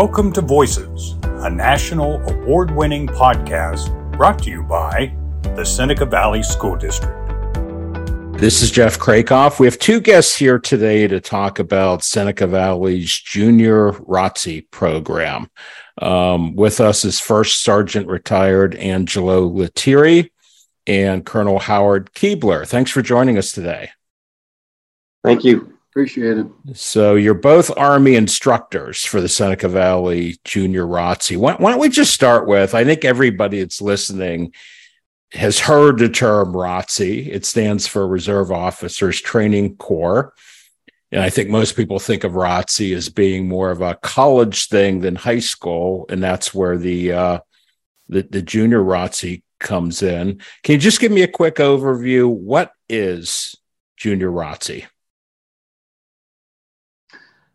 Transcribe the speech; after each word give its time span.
Welcome 0.00 0.32
to 0.34 0.42
Voices, 0.42 1.16
a 1.24 1.50
national 1.50 2.22
award 2.30 2.70
winning 2.70 3.08
podcast 3.08 3.90
brought 4.12 4.40
to 4.44 4.48
you 4.48 4.62
by 4.62 5.12
the 5.56 5.64
Seneca 5.64 6.06
Valley 6.06 6.44
School 6.44 6.76
District. 6.76 7.18
This 8.38 8.62
is 8.62 8.70
Jeff 8.70 8.96
Krakoff. 8.96 9.58
We 9.58 9.66
have 9.66 9.76
two 9.80 10.00
guests 10.00 10.36
here 10.36 10.60
today 10.60 11.08
to 11.08 11.20
talk 11.20 11.58
about 11.58 12.04
Seneca 12.04 12.46
Valley's 12.46 13.12
Junior 13.12 13.90
ROTC 13.90 14.70
program. 14.70 15.50
Um, 16.00 16.54
with 16.54 16.80
us 16.80 17.04
is 17.04 17.18
First 17.18 17.64
Sergeant 17.64 18.06
Retired 18.06 18.76
Angelo 18.76 19.48
Lettiere 19.48 20.30
and 20.86 21.26
Colonel 21.26 21.58
Howard 21.58 22.12
Keebler. 22.12 22.64
Thanks 22.68 22.92
for 22.92 23.02
joining 23.02 23.36
us 23.36 23.50
today. 23.50 23.90
Thank 25.24 25.42
you. 25.42 25.76
Appreciate 25.98 26.38
it. 26.38 26.46
So 26.74 27.16
you're 27.16 27.34
both 27.34 27.76
Army 27.76 28.14
instructors 28.14 29.04
for 29.04 29.20
the 29.20 29.28
Seneca 29.28 29.68
Valley 29.68 30.36
Junior 30.44 30.86
ROTC. 30.86 31.36
Why, 31.36 31.54
why, 31.54 31.72
don't 31.72 31.80
we 31.80 31.88
just 31.88 32.14
start 32.14 32.46
with? 32.46 32.72
I 32.72 32.84
think 32.84 33.04
everybody 33.04 33.58
that's 33.58 33.82
listening 33.82 34.52
has 35.32 35.58
heard 35.58 35.98
the 35.98 36.08
term 36.08 36.52
ROTC. 36.52 37.26
It 37.26 37.44
stands 37.44 37.88
for 37.88 38.06
Reserve 38.06 38.52
Officers 38.52 39.20
Training 39.20 39.74
Corps. 39.74 40.34
And 41.10 41.20
I 41.20 41.30
think 41.30 41.50
most 41.50 41.74
people 41.74 41.98
think 41.98 42.22
of 42.22 42.34
ROTC 42.34 42.94
as 42.94 43.08
being 43.08 43.48
more 43.48 43.72
of 43.72 43.82
a 43.82 43.96
college 43.96 44.68
thing 44.68 45.00
than 45.00 45.16
high 45.16 45.40
school, 45.40 46.06
and 46.10 46.22
that's 46.22 46.54
where 46.54 46.78
the 46.78 47.12
uh, 47.12 47.38
the, 48.08 48.22
the 48.22 48.42
junior 48.42 48.84
ROTC 48.84 49.42
comes 49.58 50.04
in. 50.04 50.40
Can 50.62 50.74
you 50.74 50.78
just 50.78 51.00
give 51.00 51.10
me 51.10 51.22
a 51.22 51.28
quick 51.28 51.56
overview? 51.56 52.28
What 52.28 52.70
is 52.88 53.56
junior 53.96 54.30
ROTC? 54.30 54.86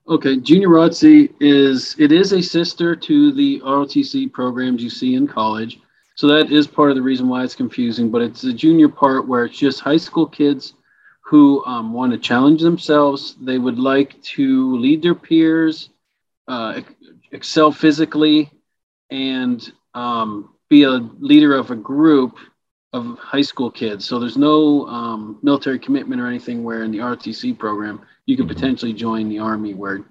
Okay, 0.05 0.35
Junior 0.35 0.67
ROTC 0.67 1.34
is 1.39 1.95
it 1.98 2.11
is 2.11 2.34
a 2.34 2.41
sister 2.41 2.94
to 2.94 3.31
the 3.31 3.61
ROTC 3.61 4.33
programs 4.33 4.83
you 4.83 4.89
see 4.89 5.16
in 5.16 5.25
college. 5.25 5.80
So 6.16 6.27
that 6.27 6.52
is 6.52 6.67
part 6.67 6.89
of 6.89 6.97
the 6.97 7.02
reason 7.02 7.30
why 7.30 7.44
it's 7.44 7.55
confusing. 7.55 8.11
But 8.11 8.22
it's 8.22 8.42
the 8.42 8.52
junior 8.52 8.89
part 8.89 9.25
where 9.25 9.45
it's 9.45 9.58
just 9.58 9.80
high 9.80 9.97
school 9.97 10.27
kids 10.27 10.73
who 11.22 11.64
um, 11.66 11.94
want 11.94 12.11
to 12.11 12.17
challenge 12.17 12.61
themselves. 12.61 13.38
They 13.39 13.58
would 13.58 13.80
like 13.80 14.22
to 14.23 14.77
lead 14.77 15.02
their 15.02 15.16
peers, 15.16 15.89
uh, 16.49 16.81
excel 17.31 17.72
physically, 17.72 18.52
and 19.09 19.72
um, 19.94 20.53
be 20.70 20.83
a 20.83 20.89
leader 20.92 21.55
of 21.55 21.72
a 21.72 21.77
group 21.77 22.38
of 22.92 23.17
high 23.20 23.42
school 23.42 23.72
kids. 23.72 24.03
So 24.03 24.20
there's 24.20 24.38
no 24.38 24.86
um, 24.88 25.39
military 25.42 25.80
commitment 25.80 26.20
or 26.20 26.27
anything 26.27 26.61
where 26.61 26.83
in 26.83 26.92
the 26.92 26.99
ROTC 26.99 27.58
program 27.58 28.02
you 28.25 28.38
could 28.38 28.47
potentially 28.47 28.93
join 28.93 29.29
the 29.29 29.39
Army, 29.39 29.73
where 29.73 30.05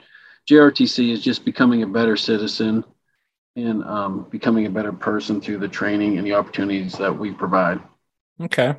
JRTC 0.48 1.10
is 1.10 1.22
just 1.22 1.44
becoming 1.44 1.82
a 1.82 1.86
better 1.86 2.16
citizen 2.16 2.84
and 3.56 3.84
um, 3.84 4.26
becoming 4.30 4.66
a 4.66 4.70
better 4.70 4.92
person 4.92 5.40
through 5.40 5.58
the 5.58 5.68
training 5.68 6.18
and 6.18 6.26
the 6.26 6.34
opportunities 6.34 6.94
that 6.94 7.16
we 7.16 7.32
provide. 7.32 7.80
Okay. 8.40 8.76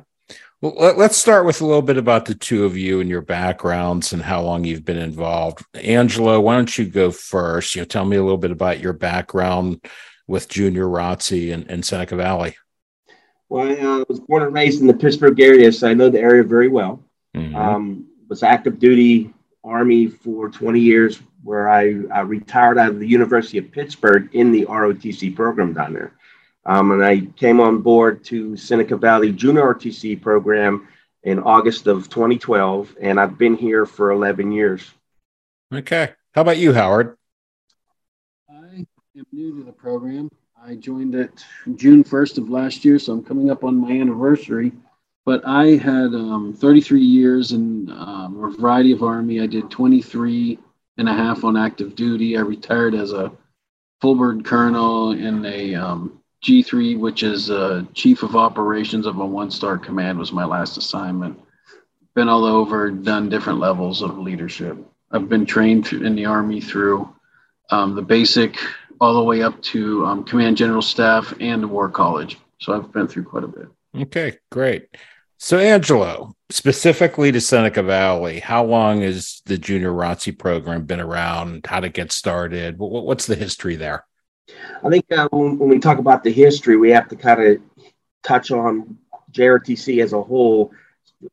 Well, 0.60 0.94
let's 0.96 1.18
start 1.18 1.44
with 1.44 1.60
a 1.60 1.66
little 1.66 1.82
bit 1.82 1.98
about 1.98 2.24
the 2.24 2.34
two 2.34 2.64
of 2.64 2.76
you 2.76 3.00
and 3.00 3.10
your 3.10 3.20
backgrounds 3.20 4.14
and 4.14 4.22
how 4.22 4.40
long 4.40 4.64
you've 4.64 4.84
been 4.84 4.98
involved. 4.98 5.62
Angelo, 5.74 6.40
why 6.40 6.56
don't 6.56 6.78
you 6.78 6.86
go 6.86 7.10
first? 7.10 7.74
You 7.74 7.82
know, 7.82 7.86
tell 7.86 8.06
me 8.06 8.16
a 8.16 8.22
little 8.22 8.38
bit 8.38 8.50
about 8.50 8.80
your 8.80 8.94
background 8.94 9.84
with 10.26 10.48
Junior 10.48 10.86
ROTC 10.86 11.52
and, 11.52 11.70
and 11.70 11.84
Seneca 11.84 12.16
Valley. 12.16 12.56
Well, 13.50 13.68
I 13.68 13.74
uh, 13.74 14.04
was 14.08 14.20
born 14.20 14.42
and 14.42 14.54
raised 14.54 14.80
in 14.80 14.86
the 14.86 14.94
Pittsburgh 14.94 15.38
area, 15.38 15.70
so 15.70 15.86
I 15.86 15.92
know 15.94 16.08
the 16.08 16.20
area 16.20 16.42
very 16.42 16.68
well. 16.68 17.04
Mm-hmm. 17.36 17.54
Um, 17.54 18.06
was 18.34 18.42
active 18.42 18.80
duty 18.80 19.32
Army 19.62 20.08
for 20.08 20.50
20 20.50 20.80
years, 20.80 21.22
where 21.44 21.70
I, 21.70 22.02
I, 22.12 22.22
retired 22.22 22.78
out 22.78 22.88
of 22.88 22.98
the 22.98 23.06
University 23.06 23.58
of 23.58 23.70
Pittsburgh 23.70 24.28
in 24.34 24.50
the 24.50 24.66
ROTC 24.66 25.36
program 25.36 25.72
down 25.72 25.92
there. 25.92 26.12
Um, 26.66 26.90
and 26.90 27.04
I 27.04 27.20
came 27.36 27.60
on 27.60 27.80
board 27.80 28.24
to 28.24 28.56
Seneca 28.56 28.96
Valley 28.96 29.30
Junior 29.30 29.72
ROTC 29.72 30.20
program 30.20 30.88
in 31.22 31.38
August 31.38 31.86
of 31.86 32.08
2012, 32.08 32.96
and 33.00 33.20
I've 33.20 33.38
been 33.38 33.54
here 33.54 33.86
for 33.86 34.10
11 34.10 34.50
years. 34.50 34.90
Okay. 35.72 36.10
How 36.34 36.40
about 36.40 36.58
you, 36.58 36.72
Howard? 36.72 37.16
I 38.50 38.84
am 39.16 39.26
new 39.30 39.58
to 39.58 39.62
the 39.62 39.72
program. 39.72 40.28
I 40.60 40.74
joined 40.74 41.14
it 41.14 41.44
June 41.76 42.02
1st 42.02 42.38
of 42.38 42.50
last 42.50 42.84
year, 42.84 42.98
so 42.98 43.12
I'm 43.12 43.22
coming 43.22 43.48
up 43.48 43.62
on 43.62 43.76
my 43.76 43.92
anniversary. 43.92 44.72
But 45.24 45.46
I 45.46 45.76
had 45.76 46.14
um, 46.14 46.52
33 46.52 47.00
years 47.00 47.52
in 47.52 47.90
um, 47.90 48.44
a 48.44 48.50
variety 48.50 48.92
of 48.92 49.02
Army. 49.02 49.40
I 49.40 49.46
did 49.46 49.70
23 49.70 50.58
and 50.98 51.08
a 51.08 51.12
half 51.12 51.44
on 51.44 51.56
active 51.56 51.94
duty. 51.94 52.36
I 52.36 52.40
retired 52.40 52.94
as 52.94 53.12
a 53.12 53.32
full 54.00 54.14
bird 54.14 54.44
colonel 54.44 55.12
in 55.12 55.44
a 55.46 55.74
um, 55.74 56.20
G3, 56.44 56.98
which 56.98 57.22
is 57.22 57.48
a 57.48 57.86
chief 57.94 58.22
of 58.22 58.36
operations 58.36 59.06
of 59.06 59.18
a 59.18 59.26
one 59.26 59.50
star 59.50 59.78
command, 59.78 60.18
was 60.18 60.30
my 60.30 60.44
last 60.44 60.76
assignment. 60.76 61.40
Been 62.14 62.28
all 62.28 62.44
over, 62.44 62.90
done 62.90 63.30
different 63.30 63.58
levels 63.58 64.02
of 64.02 64.18
leadership. 64.18 64.76
I've 65.10 65.28
been 65.28 65.46
trained 65.46 65.92
in 65.92 66.14
the 66.14 66.26
Army 66.26 66.60
through 66.60 67.08
um, 67.70 67.94
the 67.94 68.02
basic 68.02 68.58
all 69.00 69.14
the 69.14 69.22
way 69.22 69.42
up 69.42 69.60
to 69.62 70.04
um, 70.04 70.24
command 70.24 70.56
general 70.56 70.82
staff 70.82 71.32
and 71.40 71.62
the 71.62 71.68
war 71.68 71.88
college. 71.88 72.38
So 72.58 72.72
I've 72.72 72.92
been 72.92 73.08
through 73.08 73.24
quite 73.24 73.44
a 73.44 73.48
bit. 73.48 73.68
Okay, 73.96 74.38
great. 74.50 74.88
So, 75.38 75.58
Angelo, 75.58 76.34
specifically 76.50 77.30
to 77.30 77.40
Seneca 77.40 77.82
Valley, 77.82 78.40
how 78.40 78.64
long 78.64 79.02
has 79.02 79.42
the 79.46 79.58
Junior 79.58 79.92
ROTC 79.92 80.38
program 80.38 80.86
been 80.86 81.00
around? 81.00 81.66
How 81.66 81.80
to 81.80 81.88
get 81.88 82.12
started? 82.12 82.76
What's 82.78 83.26
the 83.26 83.36
history 83.36 83.76
there? 83.76 84.04
I 84.82 84.88
think 84.90 85.04
uh, 85.12 85.28
when, 85.30 85.58
when, 85.58 85.68
we 85.68 85.78
talk 85.78 85.98
about 85.98 86.24
the 86.24 86.32
history, 86.32 86.76
we 86.76 86.90
have 86.90 87.08
to 87.08 87.16
kind 87.16 87.42
of 87.42 87.58
touch 88.22 88.50
on 88.50 88.98
JRTC 89.32 90.02
as 90.02 90.12
a 90.12 90.22
whole, 90.22 90.72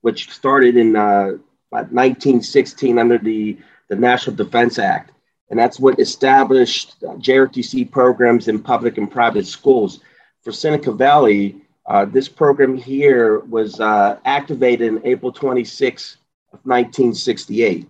which 0.02 0.32
started 0.32 0.78
in 0.78 0.96
uh, 0.96 1.32
1916 1.70 3.00
under 3.00 3.18
the, 3.18 3.58
the 3.90 3.96
National 3.96 4.36
Defense 4.36 4.78
Act. 4.80 5.12
And 5.50 5.60
that's 5.60 5.80
what 5.80 6.00
established 6.00 7.00
JRTC 7.02 7.92
programs 7.92 8.48
in 8.48 8.62
public 8.62 8.98
and 8.98 9.12
private 9.12 9.46
schools. 9.46 10.00
For 10.44 10.52
Seneca 10.52 10.92
Valley, 10.92 11.62
uh, 11.92 12.06
this 12.06 12.30
program 12.30 12.78
here 12.78 13.40
was 13.40 13.82
uh, 13.82 14.18
activated 14.24 14.88
in 14.88 15.02
April 15.06 15.30
26 15.30 16.16
of 16.54 16.60
1968, 16.64 17.86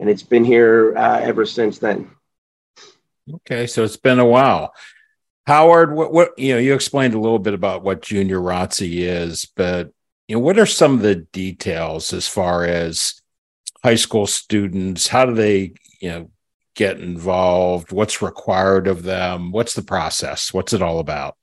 and 0.00 0.08
it's 0.08 0.22
been 0.22 0.46
here 0.46 0.96
uh, 0.96 1.20
ever 1.20 1.44
since 1.44 1.78
then. 1.78 2.10
Okay, 3.30 3.66
so 3.66 3.84
it's 3.84 3.98
been 3.98 4.18
a 4.18 4.24
while. 4.24 4.72
Howard, 5.46 5.92
what, 5.92 6.10
what 6.10 6.38
you 6.38 6.54
know, 6.54 6.58
you 6.58 6.72
explained 6.72 7.12
a 7.12 7.20
little 7.20 7.38
bit 7.38 7.52
about 7.52 7.82
what 7.82 8.00
Junior 8.00 8.38
ROTC 8.38 9.00
is, 9.00 9.44
but 9.54 9.92
you 10.26 10.36
know, 10.36 10.40
what 10.40 10.58
are 10.58 10.64
some 10.64 10.94
of 10.94 11.02
the 11.02 11.16
details 11.16 12.14
as 12.14 12.26
far 12.26 12.64
as 12.64 13.20
high 13.82 13.96
school 13.96 14.26
students? 14.26 15.08
How 15.08 15.26
do 15.26 15.34
they, 15.34 15.74
you 16.00 16.08
know, 16.08 16.30
get 16.74 16.98
involved? 16.98 17.92
What's 17.92 18.22
required 18.22 18.86
of 18.86 19.02
them? 19.02 19.52
What's 19.52 19.74
the 19.74 19.82
process? 19.82 20.54
What's 20.54 20.72
it 20.72 20.80
all 20.80 20.98
about? 20.98 21.36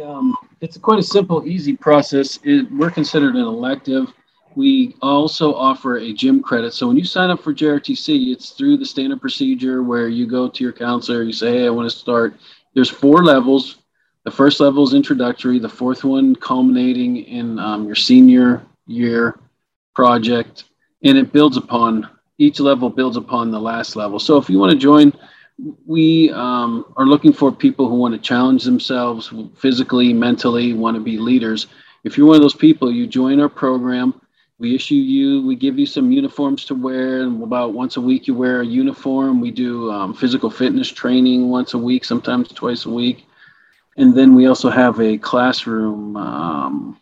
Um, 0.00 0.36
it's 0.60 0.76
quite 0.76 0.98
a 0.98 1.02
simple, 1.02 1.46
easy 1.46 1.76
process. 1.76 2.38
It, 2.44 2.70
we're 2.72 2.90
considered 2.90 3.34
an 3.34 3.42
elective. 3.42 4.12
We 4.54 4.96
also 5.02 5.54
offer 5.54 5.98
a 5.98 6.12
gym 6.12 6.42
credit. 6.42 6.72
So 6.74 6.88
when 6.88 6.96
you 6.96 7.04
sign 7.04 7.30
up 7.30 7.42
for 7.42 7.54
JRTC, 7.54 8.32
it's 8.32 8.50
through 8.50 8.76
the 8.76 8.84
standard 8.84 9.20
procedure 9.20 9.82
where 9.82 10.08
you 10.08 10.26
go 10.26 10.48
to 10.48 10.64
your 10.64 10.72
counselor, 10.72 11.22
you 11.22 11.32
say, 11.32 11.58
hey, 11.58 11.66
I 11.66 11.70
want 11.70 11.90
to 11.90 11.96
start. 11.96 12.34
There's 12.74 12.90
four 12.90 13.24
levels. 13.24 13.78
The 14.24 14.30
first 14.30 14.60
level 14.60 14.84
is 14.84 14.94
introductory, 14.94 15.58
the 15.58 15.68
fourth 15.68 16.04
one 16.04 16.34
culminating 16.36 17.24
in 17.24 17.58
um, 17.58 17.86
your 17.86 17.94
senior 17.94 18.62
year 18.86 19.38
project, 19.94 20.64
and 21.02 21.16
it 21.16 21.32
builds 21.32 21.56
upon 21.56 22.08
each 22.38 22.60
level 22.60 22.88
builds 22.88 23.16
upon 23.16 23.50
the 23.50 23.60
last 23.60 23.96
level. 23.96 24.18
So 24.18 24.36
if 24.36 24.48
you 24.48 24.58
want 24.58 24.70
to 24.72 24.78
join, 24.78 25.12
we 25.86 26.30
um, 26.30 26.92
are 26.96 27.06
looking 27.06 27.32
for 27.32 27.50
people 27.50 27.88
who 27.88 27.96
want 27.96 28.14
to 28.14 28.20
challenge 28.20 28.64
themselves 28.64 29.32
physically, 29.56 30.12
mentally, 30.12 30.72
want 30.72 30.96
to 30.96 31.00
be 31.00 31.18
leaders. 31.18 31.66
If 32.04 32.16
you're 32.16 32.26
one 32.26 32.36
of 32.36 32.42
those 32.42 32.54
people, 32.54 32.92
you 32.92 33.06
join 33.06 33.40
our 33.40 33.48
program. 33.48 34.20
We 34.58 34.74
issue 34.74 34.94
you, 34.94 35.46
we 35.46 35.54
give 35.54 35.78
you 35.78 35.86
some 35.86 36.10
uniforms 36.10 36.64
to 36.66 36.74
wear, 36.74 37.22
and 37.22 37.42
about 37.42 37.74
once 37.74 37.96
a 37.96 38.00
week 38.00 38.26
you 38.26 38.34
wear 38.34 38.60
a 38.60 38.66
uniform. 38.66 39.40
We 39.40 39.50
do 39.50 39.90
um, 39.90 40.14
physical 40.14 40.50
fitness 40.50 40.88
training 40.88 41.48
once 41.48 41.74
a 41.74 41.78
week, 41.78 42.04
sometimes 42.04 42.48
twice 42.48 42.84
a 42.84 42.90
week, 42.90 43.26
and 43.96 44.16
then 44.16 44.34
we 44.34 44.46
also 44.46 44.68
have 44.68 45.00
a 45.00 45.16
classroom, 45.18 46.16
um, 46.16 47.00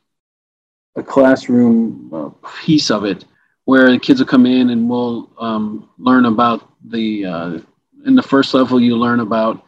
a 0.97 1.03
classroom 1.03 2.11
uh, 2.13 2.31
piece 2.63 2.91
of 2.91 3.05
it 3.05 3.25
where 3.65 3.91
the 3.91 3.99
kids 3.99 4.21
will 4.21 4.27
come 4.27 4.47
in 4.47 4.71
and 4.71 4.89
we'll 4.89 5.31
um, 5.39 5.89
learn 5.99 6.27
about 6.27 6.71
the 6.85 7.25
uh, 7.25 7.59
in 8.07 8.15
the 8.15 8.23
first 8.23 8.55
level, 8.55 8.81
you 8.81 8.97
learn 8.97 9.21
about 9.21 9.65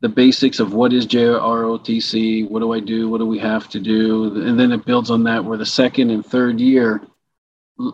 the 0.00 0.08
basics 0.08 0.60
of 0.60 0.74
what 0.74 0.92
is 0.92 1.06
JROTC, 1.06 2.48
what 2.48 2.60
do 2.60 2.72
I 2.72 2.80
do, 2.80 3.08
what 3.08 3.18
do 3.18 3.26
we 3.26 3.38
have 3.38 3.68
to 3.70 3.80
do, 3.80 4.40
and 4.46 4.58
then 4.58 4.70
it 4.70 4.84
builds 4.84 5.10
on 5.10 5.24
that. 5.24 5.44
Where 5.44 5.58
the 5.58 5.66
second 5.66 6.10
and 6.10 6.24
third 6.24 6.60
year, 6.60 7.02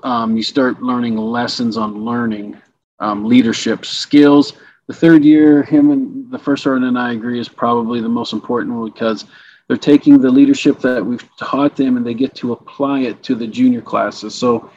um, 0.02 0.36
you 0.36 0.42
start 0.42 0.82
learning 0.82 1.16
lessons 1.16 1.76
on 1.76 2.04
learning, 2.04 2.60
um, 2.98 3.24
leadership 3.24 3.86
skills, 3.86 4.54
the 4.86 4.94
third 4.94 5.24
year, 5.24 5.62
him 5.62 5.90
and 5.90 6.30
the 6.30 6.38
first 6.38 6.62
sergeant 6.64 6.86
and 6.86 6.98
I 6.98 7.12
agree 7.12 7.40
is 7.40 7.48
probably 7.48 8.00
the 8.00 8.08
most 8.08 8.32
important 8.32 8.92
because 8.92 9.24
they're 9.66 9.76
taking 9.78 10.20
the 10.20 10.30
leadership 10.30 10.78
that 10.80 11.04
we've 11.04 11.26
taught 11.38 11.74
them 11.74 11.96
and 11.96 12.04
they 12.04 12.12
get 12.12 12.34
to 12.36 12.52
apply 12.52 13.00
it 13.00 13.22
to 13.22 13.34
the 13.34 13.46
junior 13.46 13.80
classes. 13.80 14.34
So 14.34 14.70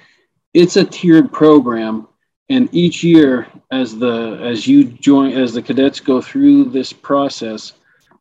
it's 0.53 0.77
a 0.77 0.85
tiered 0.85 1.33
program, 1.33 2.07
and 2.49 2.69
each 2.71 3.03
year, 3.03 3.47
as 3.71 3.97
the 3.97 4.39
as 4.41 4.67
you 4.67 4.85
join 4.85 5.33
as 5.33 5.53
the 5.53 5.61
cadets 5.61 5.99
go 5.99 6.21
through 6.21 6.65
this 6.65 6.93
process, 6.93 7.73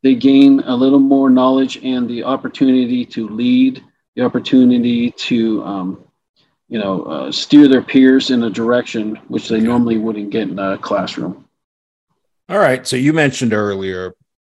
they 0.03 0.15
gain 0.15 0.59
a 0.61 0.75
little 0.75 0.99
more 0.99 1.29
knowledge 1.29 1.77
and 1.77 2.09
the 2.09 2.23
opportunity 2.23 3.05
to 3.05 3.27
lead, 3.29 3.83
the 4.15 4.23
opportunity 4.23 5.11
to 5.11 5.63
um, 5.63 6.03
you 6.67 6.77
know 6.77 7.03
uh, 7.03 7.31
steer 7.31 7.67
their 7.67 7.81
peers 7.81 8.29
in 8.29 8.43
a 8.43 8.49
direction 8.49 9.15
which 9.29 9.47
they 9.47 9.61
normally 9.61 9.97
wouldn't 9.97 10.29
get 10.29 10.49
in 10.49 10.59
a 10.59 10.77
classroom. 10.77 11.45
All 12.49 12.59
right. 12.59 12.85
So 12.85 12.95
you 12.95 13.13
mentioned 13.13 13.53
earlier 13.53 14.13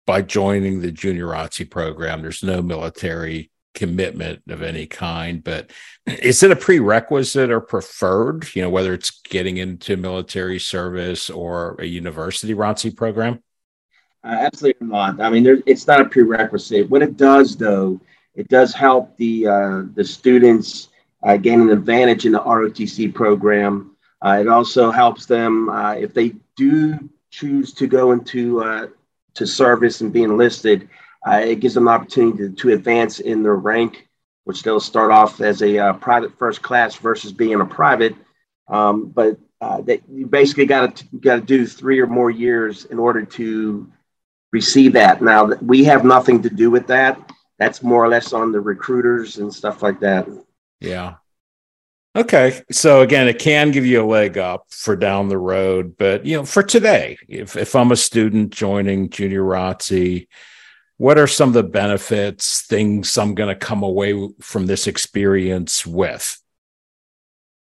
by 0.06 0.22
joining 0.22 0.80
the 0.80 0.90
junior 0.90 1.26
ROTC 1.26 1.70
program, 1.70 2.22
there's 2.22 2.42
no 2.42 2.62
military 2.62 3.50
commitment 3.78 4.42
of 4.48 4.60
any 4.60 4.86
kind, 4.86 5.42
but 5.42 5.70
is 6.04 6.42
it 6.42 6.50
a 6.50 6.56
prerequisite 6.56 7.48
or 7.48 7.60
preferred, 7.60 8.44
you 8.56 8.60
know, 8.60 8.68
whether 8.68 8.92
it's 8.92 9.20
getting 9.22 9.58
into 9.58 9.96
military 9.96 10.58
service 10.58 11.30
or 11.30 11.76
a 11.78 11.86
university 11.86 12.54
ROTC 12.54 12.96
program? 12.96 13.40
Uh, 14.24 14.36
absolutely 14.40 14.88
not. 14.88 15.20
I 15.20 15.30
mean, 15.30 15.44
there, 15.44 15.58
it's 15.64 15.86
not 15.86 16.00
a 16.00 16.04
prerequisite. 16.06 16.90
What 16.90 17.02
it 17.02 17.16
does, 17.16 17.56
though, 17.56 18.00
it 18.34 18.48
does 18.48 18.74
help 18.74 19.16
the 19.16 19.46
uh, 19.46 19.82
the 19.94 20.04
students 20.04 20.88
uh, 21.22 21.36
gain 21.36 21.60
an 21.60 21.70
advantage 21.70 22.26
in 22.26 22.32
the 22.32 22.40
ROTC 22.40 23.14
program. 23.14 23.96
Uh, 24.24 24.38
it 24.40 24.48
also 24.48 24.90
helps 24.90 25.26
them 25.26 25.68
uh, 25.68 25.94
if 25.94 26.12
they 26.14 26.34
do 26.56 26.98
choose 27.30 27.72
to 27.74 27.86
go 27.86 28.10
into 28.10 28.60
uh, 28.60 28.88
to 29.34 29.46
service 29.46 30.00
and 30.00 30.12
be 30.12 30.24
enlisted, 30.24 30.88
uh, 31.28 31.40
it 31.40 31.60
gives 31.60 31.74
them 31.74 31.88
an 31.88 31.94
opportunity 31.94 32.38
to, 32.38 32.50
to, 32.50 32.70
advance 32.70 33.20
in 33.20 33.42
their 33.42 33.56
rank, 33.56 34.08
which 34.44 34.62
they'll 34.62 34.80
start 34.80 35.10
off 35.10 35.40
as 35.40 35.60
a 35.62 35.78
uh, 35.78 35.92
private 35.94 36.36
first 36.38 36.62
class 36.62 36.96
versus 36.96 37.32
being 37.32 37.60
a 37.60 37.66
private. 37.66 38.14
Um, 38.68 39.08
but 39.08 39.38
uh, 39.60 39.80
they, 39.80 40.00
you 40.10 40.26
basically 40.26 40.66
got 40.66 40.96
to 40.96 41.04
got 41.20 41.36
to 41.36 41.40
do 41.40 41.66
three 41.66 42.00
or 42.00 42.06
more 42.06 42.30
years 42.30 42.84
in 42.86 42.98
order 42.98 43.24
to 43.24 43.90
receive 44.52 44.92
that. 44.94 45.20
Now 45.20 45.46
we 45.60 45.84
have 45.84 46.04
nothing 46.04 46.42
to 46.42 46.50
do 46.50 46.70
with 46.70 46.86
that. 46.86 47.18
That's 47.58 47.82
more 47.82 48.04
or 48.04 48.08
less 48.08 48.32
on 48.32 48.52
the 48.52 48.60
recruiters 48.60 49.38
and 49.38 49.52
stuff 49.52 49.82
like 49.82 50.00
that. 50.00 50.28
Yeah. 50.80 51.14
Okay. 52.16 52.62
So 52.70 53.02
again, 53.02 53.28
it 53.28 53.38
can 53.38 53.70
give 53.70 53.84
you 53.84 54.02
a 54.02 54.06
leg 54.06 54.38
up 54.38 54.66
for 54.70 54.96
down 54.96 55.28
the 55.28 55.38
road, 55.38 55.96
but 55.98 56.24
you 56.24 56.36
know, 56.36 56.44
for 56.44 56.62
today, 56.62 57.18
if, 57.28 57.56
if 57.56 57.76
I'm 57.76 57.92
a 57.92 57.96
student 57.96 58.50
joining 58.50 59.10
junior 59.10 59.42
ROTC, 59.42 60.26
what 60.98 61.18
are 61.18 61.28
some 61.28 61.48
of 61.48 61.54
the 61.54 61.62
benefits, 61.62 62.62
things 62.62 63.16
I'm 63.16 63.34
going 63.34 63.48
to 63.48 63.54
come 63.54 63.82
away 63.82 64.28
from 64.40 64.66
this 64.66 64.86
experience 64.86 65.86
with? 65.86 66.42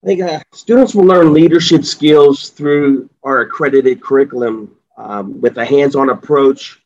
I 0.03 0.07
think 0.07 0.21
uh, 0.21 0.39
students 0.53 0.93
will 0.93 1.05
learn 1.05 1.33
leadership 1.33 1.85
skills 1.85 2.49
through 2.49 3.09
our 3.23 3.41
accredited 3.41 4.01
curriculum 4.01 4.75
um, 4.97 5.39
with 5.39 5.57
a 5.57 5.65
hands-on 5.65 6.09
approach 6.09 6.81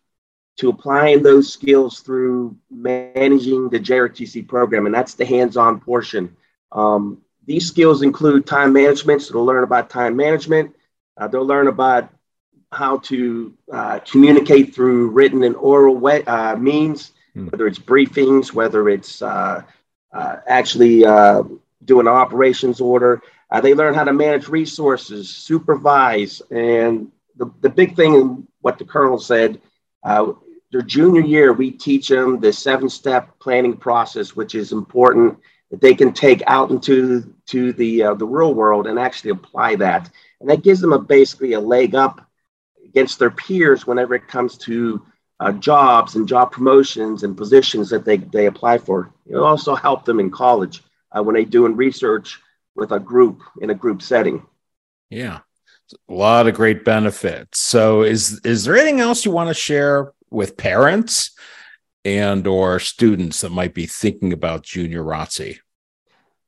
to 0.57 0.69
applying 0.69 1.24
those 1.24 1.51
skills 1.51 2.00
through 2.01 2.56
managing 2.69 3.69
the 3.69 3.80
JRTC 3.80 4.47
program, 4.47 4.86
and 4.86 4.94
that's 4.94 5.15
the 5.15 5.25
hands-on 5.25 5.80
portion. 5.80 6.36
Um, 6.71 7.21
these 7.45 7.68
skills 7.68 8.03
include 8.03 8.45
time 8.45 8.71
management, 8.71 9.21
so 9.21 9.33
they'll 9.33 9.45
learn 9.45 9.63
about 9.63 9.89
time 9.89 10.15
management. 10.15 10.75
Uh, 11.18 11.27
they'll 11.27 11.45
learn 11.45 11.68
about 11.68 12.09
how 12.75 12.98
to 13.00 13.54
uh, 13.72 14.00
communicate 14.00 14.75
through 14.75 15.10
written 15.10 15.44
and 15.44 15.56
oral 15.56 15.95
way, 15.95 16.24
uh, 16.25 16.56
means, 16.56 17.12
mm. 17.36 17.51
whether 17.51 17.68
it's 17.68 17.80
briefings, 17.80 18.54
whether 18.54 18.89
it's 18.89 19.22
uh, 19.22 19.63
uh, 20.13 20.36
actually 20.48 21.06
uh, 21.06 21.44
doing 21.83 22.07
an 22.07 22.13
operations 22.13 22.80
order. 22.81 23.22
they 23.62 23.74
learn 23.74 23.94
how 23.94 24.04
to 24.04 24.13
manage 24.13 24.48
resources, 24.48 25.30
supervise, 25.30 26.42
and 26.51 27.12
the, 27.38 27.50
the 27.62 27.69
big 27.69 27.95
thing, 27.95 28.48
what 28.62 28.78
the 28.78 28.86
colonel 28.86 29.18
said, 29.18 29.60
their 30.71 30.81
junior 30.81 31.21
year, 31.21 31.54
we 31.54 31.71
teach 31.71 32.10
them 32.10 32.39
the 32.42 32.51
seven 32.51 32.89
step 32.89 33.39
planning 33.39 33.78
process, 33.78 34.36
which 34.36 34.56
is 34.56 34.74
important 34.74 35.39
that 35.71 35.80
they 35.80 35.95
can 35.95 36.12
take 36.12 36.44
out 36.48 36.69
into 36.69 37.33
to 37.48 37.71
the 37.71 38.04
uh, 38.04 38.13
the 38.13 38.25
real 38.25 38.54
world 38.54 38.86
and 38.86 39.00
actually 39.00 39.31
apply 39.31 39.75
that, 39.75 40.10
and 40.42 40.50
that 40.50 40.63
gives 40.63 40.81
them 40.81 40.92
a 40.92 41.00
basically 41.00 41.54
a 41.54 41.60
leg 41.62 41.95
up 41.95 42.30
against 42.95 43.19
their 43.19 43.31
peers 43.31 43.86
whenever 43.86 44.15
it 44.15 44.27
comes 44.27 44.57
to 44.57 45.06
uh, 45.42 45.51
jobs 45.51 46.15
and 46.15 46.27
job 46.27 46.51
promotions 46.51 47.24
and 47.24 47.36
positions 47.36 47.89
that 47.89 48.06
they 48.06 48.18
they 48.18 48.45
apply 48.45 48.77
for. 48.77 49.12
It 49.27 49.36
also 49.36 49.75
help 49.75 50.06
them 50.06 50.19
in 50.19 50.31
college 50.31 50.81
uh, 51.12 51.21
when 51.21 51.36
they're 51.36 51.44
doing 51.44 51.75
research 51.75 52.39
with 52.75 52.92
a 52.92 53.00
group 53.00 53.42
in 53.62 53.69
a 53.69 53.75
group 53.75 54.01
setting. 54.01 54.45
Yeah, 55.09 55.39
a 56.09 56.13
lot 56.13 56.47
of 56.47 56.56
great 56.56 56.86
benefits. 56.86 57.59
So, 57.59 58.03
is 58.03 58.39
is 58.45 58.63
there 58.63 58.77
anything 58.77 59.01
else 59.01 59.25
you 59.25 59.31
want 59.31 59.50
to 59.50 59.53
share 59.53 60.13
with 60.31 60.57
parents? 60.57 61.31
and 62.06 62.45
or 62.45 62.80
students 62.80 63.42
that 63.42 63.50
might 63.50 63.74
be 63.74 63.88
thinking 63.88 64.31
about 64.31 64.62
junior 64.62 65.03
ROTC? 65.03 65.57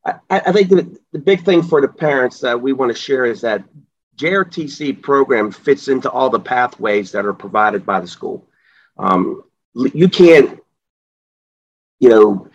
I, 0.05 0.13
I 0.29 0.51
think 0.51 0.69
the, 0.69 0.97
the 1.11 1.19
big 1.19 1.43
thing 1.43 1.63
for 1.63 1.81
the 1.81 1.87
parents 1.87 2.39
that 2.41 2.61
we 2.61 2.71
want 2.71 2.95
to 2.95 3.01
share 3.01 3.25
is 3.25 3.41
that 3.41 3.63
JRTC 4.17 5.01
program 5.01 5.51
fits 5.51 5.87
into 5.87 6.09
all 6.09 6.29
the 6.29 6.39
pathways 6.39 7.11
that 7.11 7.25
are 7.25 7.33
provided 7.33 7.85
by 7.85 7.99
the 7.99 8.07
school. 8.07 8.47
Um, 8.97 9.43
you 9.73 10.09
can't, 10.09 10.59
you 11.99 12.09
know, 12.09 12.49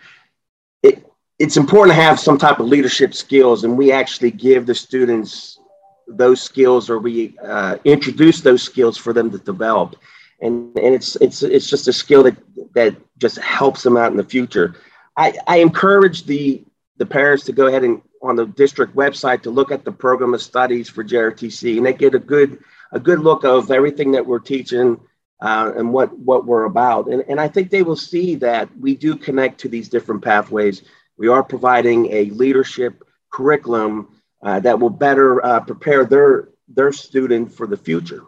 it, 0.81 1.05
it's 1.39 1.57
important 1.57 1.95
to 1.95 2.01
have 2.01 2.19
some 2.19 2.37
type 2.37 2.59
of 2.59 2.67
leadership 2.67 3.13
skills, 3.13 3.63
and 3.63 3.77
we 3.77 3.91
actually 3.91 4.31
give 4.31 4.65
the 4.65 4.75
students 4.75 5.59
those 6.07 6.41
skills 6.41 6.89
or 6.89 6.99
we 6.99 7.37
uh, 7.39 7.77
introduce 7.85 8.41
those 8.41 8.61
skills 8.61 8.97
for 8.97 9.13
them 9.13 9.31
to 9.31 9.37
develop 9.37 9.95
and 10.43 10.77
and 10.77 10.93
it's 10.93 11.15
it's 11.15 11.41
it's 11.41 11.67
just 11.67 11.87
a 11.87 11.93
skill 11.93 12.23
that 12.23 12.37
that 12.75 12.95
just 13.17 13.39
helps 13.39 13.81
them 13.81 13.97
out 13.97 14.11
in 14.11 14.17
the 14.17 14.23
future. 14.23 14.75
I, 15.17 15.33
I 15.47 15.57
encourage 15.57 16.25
the 16.25 16.63
the 16.97 17.05
parents 17.05 17.45
to 17.45 17.53
go 17.53 17.67
ahead 17.67 17.83
and 17.83 18.01
on 18.23 18.37
the 18.37 18.45
district 18.45 18.95
website 18.95 19.43
to 19.43 19.51
look 19.51 19.71
at 19.71 19.83
the 19.83 19.91
program 19.91 20.33
of 20.33 20.41
studies 20.41 20.89
for 20.89 21.03
JRTC, 21.03 21.77
and 21.77 21.85
they 21.85 21.93
get 21.93 22.15
a 22.15 22.19
good 22.19 22.63
a 22.91 22.99
good 22.99 23.19
look 23.19 23.43
of 23.43 23.69
everything 23.71 24.11
that 24.11 24.25
we're 24.25 24.39
teaching 24.39 24.99
uh, 25.41 25.73
and 25.75 25.91
what 25.91 26.17
what 26.17 26.45
we're 26.45 26.63
about. 26.63 27.07
And 27.07 27.23
and 27.27 27.39
I 27.39 27.49
think 27.49 27.69
they 27.69 27.83
will 27.83 27.97
see 27.97 28.35
that 28.35 28.69
we 28.79 28.95
do 28.95 29.15
connect 29.15 29.59
to 29.61 29.69
these 29.69 29.89
different 29.89 30.23
pathways. 30.23 30.83
We 31.17 31.27
are 31.27 31.43
providing 31.43 32.11
a 32.11 32.25
leadership 32.31 33.03
curriculum 33.29 34.15
uh, 34.41 34.59
that 34.61 34.79
will 34.79 34.89
better 34.89 35.43
uh, 35.45 35.59
prepare 35.59 36.05
their 36.05 36.49
their 36.67 36.93
student 36.93 37.51
for 37.51 37.67
the 37.67 37.77
future. 37.77 38.23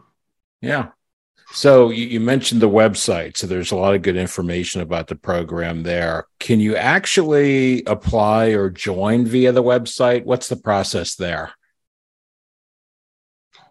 Yeah, 0.61 0.89
so 1.51 1.89
you, 1.89 2.19
mentioned 2.19 2.61
the 2.61 2.69
website. 2.69 3.37
So 3.37 3.47
there's 3.47 3.71
a 3.71 3.75
lot 3.75 3.95
of 3.95 4.01
good 4.01 4.17
information 4.17 4.81
about 4.81 5.07
the 5.07 5.15
program 5.15 5.83
there. 5.83 6.25
Can 6.39 6.59
you 6.59 6.75
actually 6.75 7.83
apply 7.85 8.47
or 8.47 8.69
join 8.69 9.25
via 9.25 9.51
the 9.51 9.63
website? 9.63 10.25
What's 10.25 10.49
the 10.49 10.55
process 10.55 11.15
there? 11.15 11.51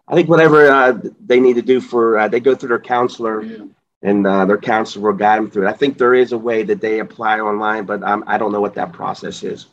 I 0.07 0.15
think 0.15 0.29
whatever 0.29 0.69
uh, 0.69 0.99
they 1.25 1.39
need 1.39 1.55
to 1.55 1.61
do 1.61 1.81
for, 1.81 2.19
uh, 2.19 2.27
they 2.27 2.39
go 2.39 2.55
through 2.55 2.69
their 2.69 2.79
counselor 2.79 3.41
yeah. 3.41 3.65
and 4.03 4.25
uh, 4.25 4.45
their 4.45 4.57
counselor 4.57 5.11
will 5.11 5.17
guide 5.17 5.37
them 5.37 5.49
through 5.49 5.67
it. 5.67 5.69
I 5.69 5.73
think 5.73 5.97
there 5.97 6.13
is 6.13 6.31
a 6.31 6.37
way 6.37 6.63
that 6.63 6.79
they 6.79 6.99
apply 6.99 7.39
online, 7.39 7.85
but 7.85 8.03
um, 8.03 8.23
I 8.27 8.37
don't 8.37 8.51
know 8.51 8.61
what 8.61 8.75
that 8.75 8.93
process 8.93 9.43
is. 9.43 9.67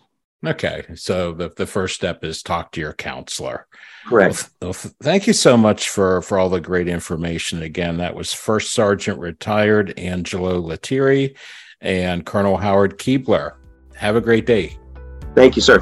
Okay. 0.45 0.85
So 0.95 1.33
the, 1.33 1.51
the 1.51 1.67
first 1.67 1.95
step 1.95 2.25
is 2.25 2.43
talk 2.43 2.73
to 2.73 2.81
your 2.81 2.93
counselor. 2.93 3.67
Correct. 4.07 4.51
Well, 4.61 4.73
thank 4.73 5.27
you 5.27 5.33
so 5.33 5.57
much 5.57 5.89
for, 5.89 6.23
for 6.23 6.39
all 6.39 6.49
the 6.49 6.61
great 6.61 6.89
information. 6.89 7.63
Again, 7.63 7.99
that 7.99 8.15
was 8.15 8.33
First 8.33 8.73
Sergeant 8.73 9.19
Retired 9.19 9.97
Angelo 9.99 10.59
Lettiere 10.59 11.37
and 11.81 12.27
Colonel 12.27 12.57
Howard 12.57 12.99
Keebler. 12.99 13.55
Have 13.95 14.17
a 14.17 14.21
great 14.21 14.47
day. 14.47 14.77
Thank 15.35 15.55
you, 15.55 15.63
sir. 15.63 15.81